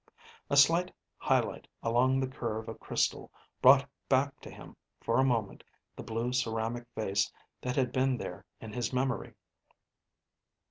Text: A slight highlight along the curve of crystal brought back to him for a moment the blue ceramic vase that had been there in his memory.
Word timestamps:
A 0.49 0.57
slight 0.57 0.91
highlight 1.19 1.67
along 1.83 2.19
the 2.19 2.27
curve 2.27 2.67
of 2.67 2.79
crystal 2.79 3.31
brought 3.61 3.87
back 4.09 4.39
to 4.41 4.49
him 4.49 4.75
for 4.99 5.19
a 5.19 5.23
moment 5.23 5.63
the 5.95 6.01
blue 6.01 6.33
ceramic 6.33 6.87
vase 6.95 7.31
that 7.61 7.75
had 7.75 7.91
been 7.91 8.17
there 8.17 8.43
in 8.59 8.73
his 8.73 8.91
memory. 8.91 9.35